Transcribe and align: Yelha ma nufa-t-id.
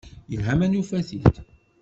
Yelha 0.31 0.53
ma 0.59 0.65
nufa-t-id. 0.67 1.35